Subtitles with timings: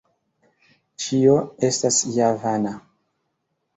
[1.03, 1.35] Ĉio
[1.69, 2.77] estas ja vana.